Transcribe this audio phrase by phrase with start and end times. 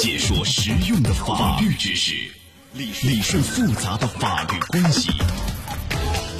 [0.00, 2.14] 解说实用的法律知识，
[2.72, 5.10] 理顺复杂的法律关系，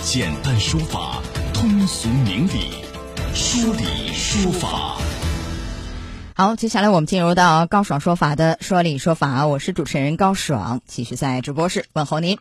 [0.04, 1.20] 简单说法，
[1.52, 2.70] 通俗明理，
[3.34, 4.98] 说理说法。
[6.36, 12.38] 好，接下来我们进入到高爽说法的说理说法，我是主持人高爽，继续在直播室问候您。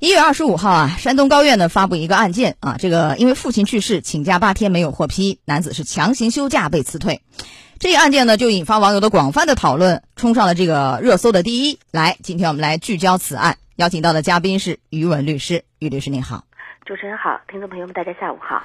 [0.00, 7.22] 一月二十五号啊，山东高院呢发布一个案件啊，这个因为父亲去世，请假八天没有获批，男子是强行休假被辞退。
[7.80, 11.78] 这一案件呢，就引发网友的广泛的讨论，冲上了这个热搜的第一。
[11.90, 16.44] 来，今天我们来聚焦此案，邀请到的嘉宾是于文律师，于律师您好，
[16.84, 18.64] 主持人好，听众朋友们大家下午好，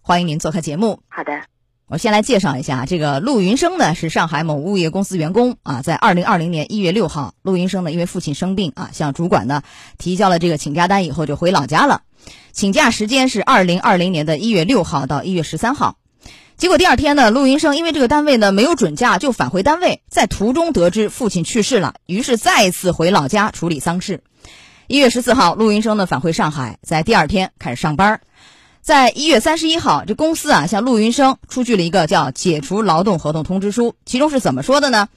[0.00, 1.00] 欢迎您做客节目。
[1.08, 1.32] 好的。
[1.88, 9.62] 我先来介绍一下，这个陆云生呢是上海某物业公司员工啊，在二零二零年一月六号，陆云生呢因为父亲生病啊，向主管呢
[9.98, 12.02] 提交了这个请假单以后就回老家了，
[12.52, 15.96] 请假时间是二零二零年的一月六号到一月十三号，
[16.56, 24.22] 结果第二天呢，陆云生因为这个单位呢没有准假，就返回单位，在途中得知父亲去世了，于是再次回老家处理丧事。
[24.86, 28.22] 一月十四号，陆云生呢返回上海，在第二天开始上班。
[28.80, 35.08] 在一月三十一号，这公司啊向陆云生出具了一个叫解除劳动合同通知书，其中是怎么说的呢？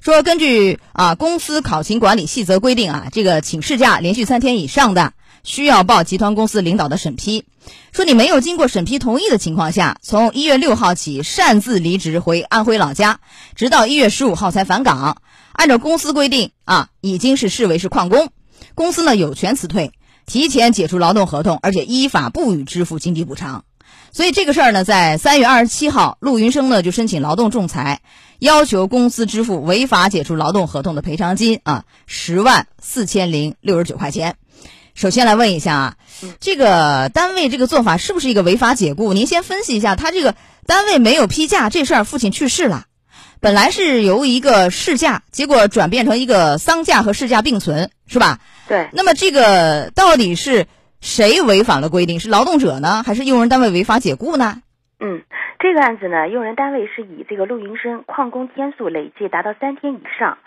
[0.00, 5.14] 说根据啊公司考勤管理细则规定啊，这个请事假连续三天以上的，
[5.46, 7.44] 需要报集团公司领导的审批。
[7.92, 13.20] 说你没有经过审批同意的情况下，从一月六号起擅自离职回安徽老家，
[13.54, 18.28] 直到一月十五号才返岗，按照公司规定啊，已经是视为是旷工，
[18.74, 19.92] 公司呢有权辞退。
[20.26, 23.64] 提前解除劳动合同，而且依法不予支付经济补偿，
[24.12, 28.00] 所以这个事儿呢，在三月二十七号，陆云生呢就申请劳动仲裁，
[28.40, 34.34] 要求公司支付违法解除劳动合同的赔偿金啊，十万四千零六十九块钱。
[34.96, 35.94] 首先来问一下啊，
[36.40, 39.12] 这个单位这个做法是不是一个违法解雇？
[39.12, 40.34] 您先分析一下，他这个
[40.66, 42.84] 单位没有批假这事儿，父亲去世了，
[43.42, 48.38] 本来是由一个事假，结果转变成一个丧假和事假并存，是吧？
[48.68, 50.66] 对，那么这个到底是
[51.02, 52.18] 谁违反了规定？
[52.18, 54.62] 是劳动者呢，还是用人单位违法解雇呢？
[54.98, 55.20] 嗯，
[55.58, 60.38] 这个案子呢，用人单位是以这个陆云生旷工天数累计达到三天以上，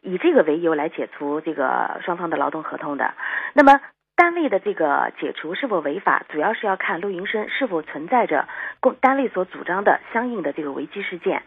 [0.00, 3.14] 以这个为由来解除这个双方的劳动合同的。
[3.52, 3.80] 那么
[4.16, 8.48] 单位的这个解除是否违法，主要是要看陆云生是否存在着
[8.80, 11.42] 公单位所主张的相应的这个违纪事件。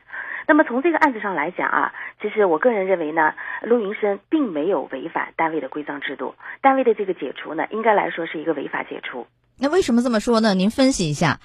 [0.47, 9.25] 那么从这个案子上来讲啊，其实我个人认为呢，陆云生并没有违反单位的规章制度，单位的这个解除呢，应该来说是一个违法解除。
[9.59, 10.53] 那为什么这么说呢？
[10.53, 11.39] 您分析一下。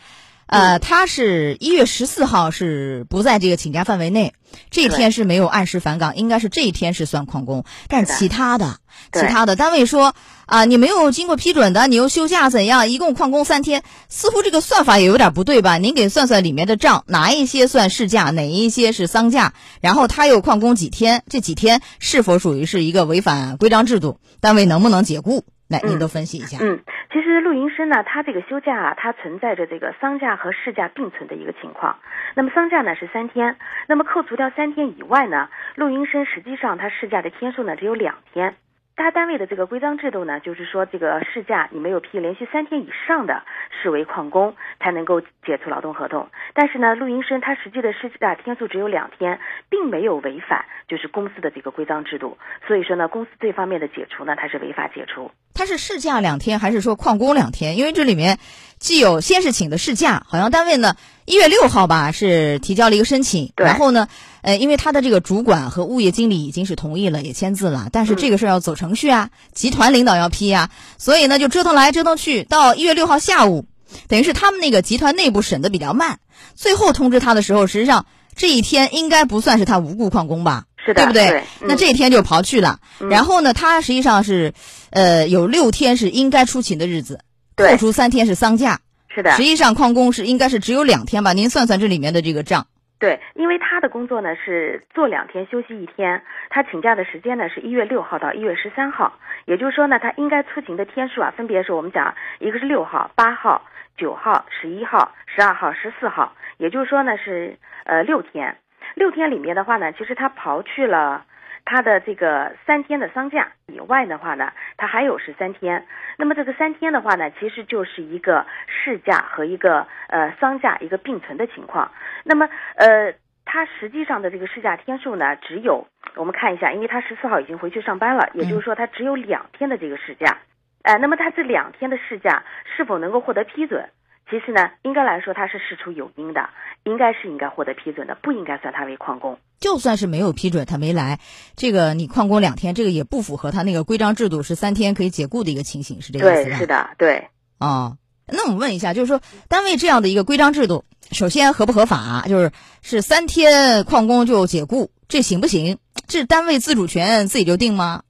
[0.47, 4.35] 呃，他是一月十四号是不在这个请假范围内，
[4.71, 7.65] 这一天是没有按时返岗，应该是这一天是算旷工。
[7.89, 8.77] 但是其他的，
[9.13, 10.15] 其他的单位说
[10.47, 12.89] 啊，你没有经过批准的，你又休假怎样？
[12.89, 15.79] 一共旷工三天，似乎这个算法也有点不对吧？
[15.79, 19.55] 您给算算里面的账，哪一些算事假，哪一些是丧假？
[19.81, 21.25] 然后他又旷工几天？
[21.29, 24.21] 这几天是否属于是一个违反规章制度？
[24.41, 25.45] 单位能不能解雇？
[25.67, 26.59] 来，您都分析一下。
[26.61, 26.81] 嗯，
[27.15, 32.01] 其实陆云生呢，他这个休假啊，他存在着这个丧假和事假并存的一个情况。
[32.35, 33.55] 那么丧假呢是三天，
[33.87, 38.57] 那么扣除掉三天以外呢，陆云生实际上他事假的天数呢只有两天。
[38.97, 43.45] 他单位的这个规章制度呢，就是说这个事假你没有批连续三天以上的，
[43.81, 46.29] 视为旷工才能够解除劳动合同。
[46.53, 49.39] 但是呢，陆云生他实际的事假天数只有两天，
[49.71, 52.39] 并没有违反就是公司的这个规章制度。
[52.67, 55.31] 所以说呢，公司这方面的解除呢，他是违法解除。
[55.55, 57.79] 他是事假两天，还是说旷工两天？
[57.79, 58.39] 因为这里面
[58.79, 64.09] 既有先是请的事假，好像单位呢一月六号吧是提交了一个申请，然后呢，
[64.43, 73.65] 呃，因为他的这个主管和物业经理已经是同意了，也签字了，但是这个事儿要走程序啊，集团领导要批啊，所以呢就折腾来折腾去，到一月六号下午，
[74.09, 76.19] 等于是他们那个集团内部审的比较慢，
[76.57, 80.65] 最后通知他的时候，实际上这一天应该不算是他无故旷工吧？
[80.85, 81.43] 是的，对不对？
[81.61, 82.79] 那这一天就刨去了，
[83.09, 84.53] 然后呢，他实际上是，
[84.91, 87.21] 呃，有六天是应该出勤的日子，
[87.57, 89.31] 扣除三天是丧假，是的。
[89.31, 91.33] 实际上旷工是应该是只有两天吧？
[91.33, 92.67] 您算算这里面的这个账。
[92.99, 99.15] 对，因为他的工作呢是做两天休息一天，他请假的时间呢是一月六号到一月十三号，
[99.47, 103.63] 也就是说呢，他应该出勤的天数啊，分别是我们讲一个是六号、八号、
[103.97, 108.57] 九号、十一号、十二号、十四号，也就是说呢是呃六天。
[108.95, 111.25] 六天里面的话呢，其实他刨去了
[111.65, 115.87] 他的这个三天的丧假以外的话呢，他还有是三天。
[116.17, 121.91] 那么这个三天的话呢，其实就是一个事假和一个呃丧假一个并存的情况。
[122.23, 123.15] 那么呃，
[123.45, 130.39] 他实际上的这个事假天数呢，只有我们看一下，因为他十四号已经回去上班了，也就是说他只有两天的这个事假。
[130.83, 132.45] 哎，那么他这两天的事假
[132.77, 133.89] 是否能够获得批准？
[134.31, 136.49] 其实呢，应该来说他是事出有因的，
[136.85, 139.39] 应该是应该获得批准的，不应该算他为旷工。
[139.61, 141.21] 就算是没有批准，他没来，
[141.57, 147.29] 这个你旷工两天，这个也不符合他那个规章制度，是三天可以解雇的一个情形，是这个意思对，是的，对。
[147.59, 152.25] 哦，那我们问一下，就是说单位这样的一个规章制度，首先合不合法？
[152.27, 152.51] 就是
[152.83, 155.79] 是三天旷工就解雇，这行不行？
[156.07, 158.03] 这单位自主权自己就定吗？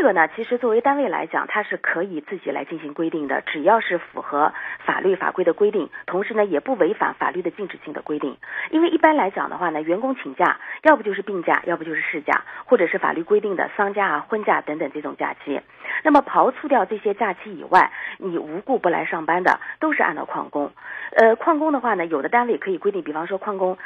[0.00, 4.54] 这个呢，其实作为单位来讲，它是可以自己来进行规定的，只要是符合
[4.86, 8.38] 法律法规的规定，同时呢也不违反法律的禁止性的规定。
[8.70, 15.60] 因为一般来讲的话呢，员工请假，要不就是病假，要不就是事假，或者是法律规定的丧假啊、婚假等等这种假期。
[16.02, 20.72] 那么刨除掉这些假期以外，你无故不来上班的，都是按照旷工。
[21.14, 23.76] 呃，旷工的话呢，有的单位可以规定，比方说旷工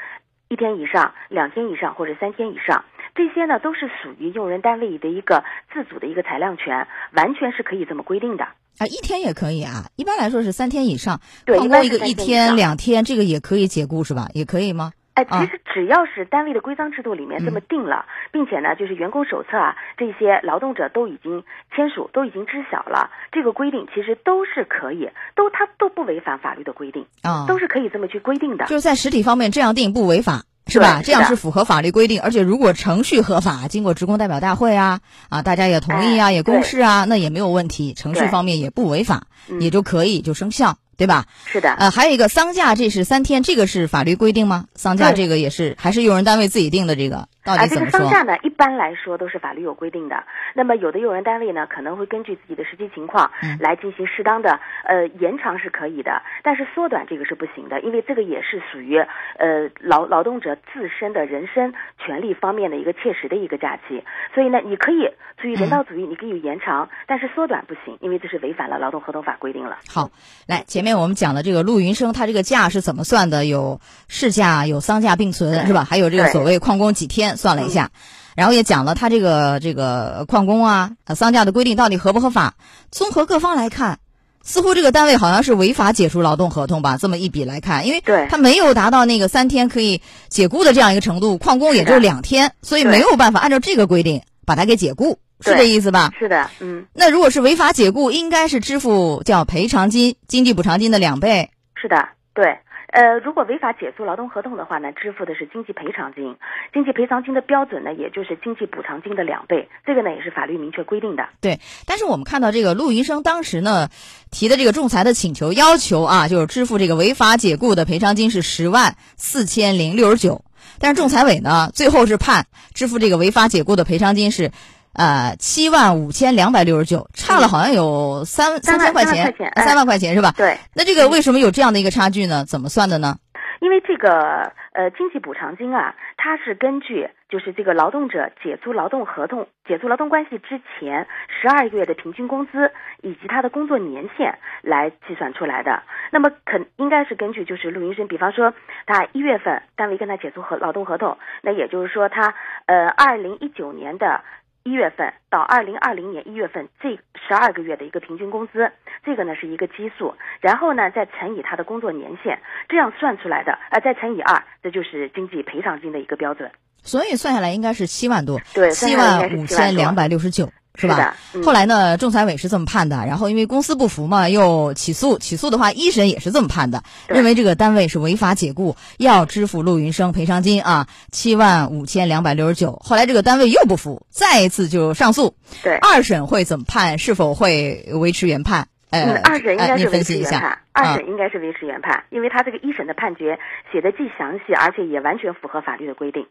[0.49, 2.84] 一天以上、两天以上或者三天以上。
[3.14, 8.44] 这些呢，都是属于用人单位的一个自主的一个裁量权，完全是可以这么规定的。
[8.78, 14.28] 啊，一天也可以啊，一般来说是三天以上，对，旷一般一个一天两天，这个也可以解雇是吧？
[14.34, 14.93] 也可以吗？
[15.14, 28.64] 哎，啊其实只要是单位的规章制度里面这么定了，并且呢，就是员工手册啊，这些劳动者都已经签署，都已经知晓了，这个规定其实都是可以，都它都不违反法律的规定，啊，都是可以这么去规定的。
[28.66, 30.43] 就是在实体方面这样定不违法。
[30.66, 31.02] 是吧？
[31.05, 39.61] 这样是符合法律规定，而且如果程序合法，经过职工代表大会啊，啊，大家也同意啊，哎也公示啊，那也没有问题，程序方面也不违法，嗯。
[39.61, 41.26] 也就可以就生效，对吧？
[41.44, 44.64] 是的，呃，还有一个丧假，这是三天，这个是法律规定吗？
[44.75, 48.11] 丧假这个也是还是用人单位自己定的，这个到啊，这个底怎么说？
[48.11, 50.25] 丧假呢，一般来说都是法律有规定的。
[50.55, 64.02] 那么有的用人单位呢，可能会根据自己的实际情况嗯来进行适当的呃延长是可以的，但是缩短这个是不行的，因为这个也是属于呃劳劳动者自身的人身权利方面的一个切实的一个假期。
[64.35, 69.79] 所以呢，你可以出于人道主义，你可以延长，但是缩短不行，因为这是违反了劳动合同法规定了。
[69.88, 70.11] 好，
[70.47, 73.44] 来，前面我们讲的这个陆云生，他这个假是怎么算的？
[73.44, 75.85] 有事假，有丧假并存，是吧？
[75.85, 77.91] 还有这个所谓旷工几天，算了一下，
[78.37, 82.55] 然后也讲了他这个这个旷工啊、呃丧假的规定到底合不合法。
[82.91, 83.99] 综合各方来看，
[84.43, 86.97] 似乎这个单位好像是违法解除劳动合同吧？
[86.97, 96.11] 这么一比来看，因为他没有达到那个三天可以解雇的这样一个程度，旷工也就两天，所以没有办法按照这个规定把他给解雇，是这意思吧？
[96.19, 101.51] 是的，嗯，那如果是违法解雇，应该是支付叫赔偿金、经济补偿金的两倍。
[101.75, 101.97] 是的，
[102.35, 102.59] 对。
[102.94, 106.37] 呃，如果违法解除劳动合同的话呢，支付的是经济赔偿金，
[106.73, 111.29] 经济赔偿金的标准呢，也就是经济补偿金的两倍，这个呢也是法律明确规定的。
[111.41, 113.88] 对，但是我们看到这个陆云生当时呢
[114.31, 120.44] 提的这个仲裁的请求要求啊，就是支付这个违法解雇的赔偿金是十万四千零六十九，
[120.79, 124.52] 但是仲裁委呢最后是判支付这个违法解雇的赔偿金是。
[124.94, 130.32] 呃，七万五千两百六十九，差了好像有三三千块钱三万块钱，哎三万块钱是吧？
[130.37, 132.44] 对，那这个为什么有这样的一个差距呢？
[132.44, 133.17] 怎么算的呢？
[133.61, 142.70] 因为这个呃经济补偿金啊，它是根据就是这个劳动者解除劳动合同、解除劳动关系之前十二个月的平均工资
[143.00, 145.82] 以及他的工作年限来计算出来的。
[146.11, 148.52] 那么肯应该是根据就是陆云生，比方说
[148.87, 152.35] 他一月份单位跟他解除合劳动合同，那也就是说他
[152.67, 154.20] 呃二零一九年的。
[154.64, 158.72] 一月份到二零二零年一月份这十二个月的一个平均工资，
[159.05, 166.50] 这个呢是一个基数，然后呢再乘以他的工作年限，这样算出来的，呃，再乘以二，这就是经济赔偿金的一个标准。
[166.82, 170.49] 所以算下来应该是七万多，对七万五是7万多千两百六十九。
[170.76, 170.95] 是吧？
[170.95, 175.19] 是的嗯后来呢，仲裁委是这么判的，然后因为公司不服嘛，又起诉。
[175.19, 182.81] 起诉的话，一审也是这么判的，认为这个单位是违法解雇，要支付陆云生赔偿金啊，七万五千两百六十九。
[182.85, 185.37] 后来这个单位又不服，再一次就上诉。
[185.62, 186.99] 对，二审会怎么判？
[186.99, 188.69] 是否会维持原判？
[188.90, 190.59] 呃，嗯，二审应该是维持原判，。
[190.73, 193.38] 二啊审应该是维持原判，因为他这个一审的判决
[193.73, 196.26] 写的既详细，而且也完全符合法律的规定。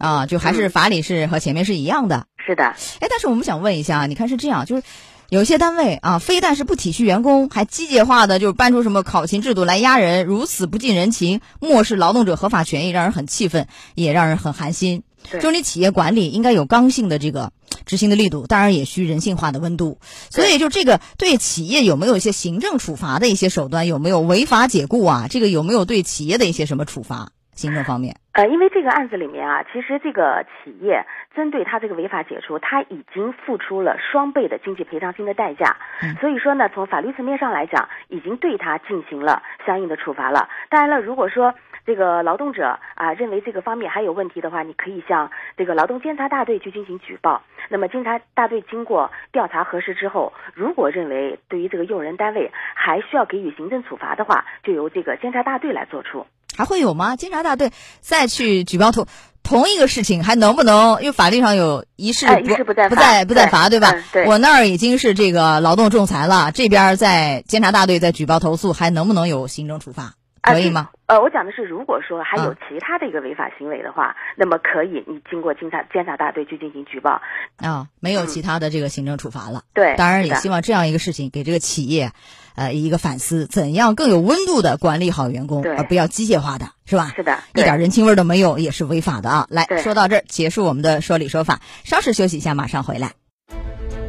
[0.00, 2.26] 啊，就还是嗯法理是和前面是一样的。
[2.44, 4.82] 是的，哎，但是我们想问一下，你看是这样，就是
[5.28, 15.02] 有些单位啊，非但是不体恤员工，还机械化的就是搬出什么考勤制度来压人，如此不近人情，漠视劳动者合法权益，让人很气愤，也让人很寒心。
[15.30, 17.52] 就是你企业管理应该有刚性的这个
[17.84, 19.98] 执行的力度，当然也需人性化的温度。
[20.30, 23.86] 所以就这个对企业有没有一些行政处罚的一些手段？
[23.86, 25.26] 有没有违法解雇啊？
[25.28, 27.32] 这个有没有对企业的一些什么处罚？
[27.52, 28.14] 行政方面？
[28.32, 31.04] 呃，因为这个案子里面啊，其实这个企业
[31.34, 40.48] 针对他这个违法解除，他已经付出了双倍的经济赔偿金的代价，嗯所以说呢，从法律层面上来讲，已经对他进行了相应的处罚了。
[40.68, 41.52] 当然了，如果说
[41.84, 47.42] 这个劳动者啊认为这个方面还有问题的话，你可以向这个劳动监察大队去进行举报。
[47.68, 56.24] 那么监察大队经过调查核实之后，如果认为对于这个用人单位还需要给予行政处罚的话，就由这个监察大队来做出。
[56.60, 57.16] 还会有吗？
[57.16, 59.06] 监察大队再去举报同
[59.42, 61.00] 同一个事情，还能不能？
[61.00, 63.92] 因为法律上有一事哎一事不再不再不再罚，对吧？
[63.92, 70.12] 嗯对我那儿已经是这个劳动仲裁了，这边在监察大队在举报投诉，还能不能有行政处罚？
[70.42, 70.90] 可以吗？
[71.06, 77.20] 呃，我讲的是，如果说还有嗯其他的一个违法行为的话，那么可以你经过监察监察大队去进行举报。
[77.56, 79.62] 啊，没有其他的这个行政处罚了。
[79.72, 82.12] 对，当然也希望这样一个事情给这个企业，
[82.60, 87.14] 呃，一个反思，怎样更有温度的管理好员工，而不要机械化的，是吧？
[87.16, 89.46] 是的，一点人情味儿都没有，也是违法的啊！
[89.48, 93.12] 来说到这儿，结束我们的说理说法，稍事休息一下，马上回来。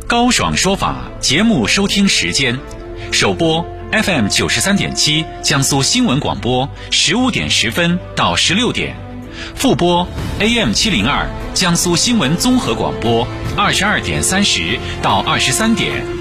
[0.05, 2.59] 高爽说法节目收听时间：
[3.13, 8.97] 首播 FM 九十三点七江苏新闻广播十五点十分到十六点，
[9.55, 10.05] 复播
[10.39, 16.20] AM 七零二江苏新闻综合广播二十二点三十到二十三点。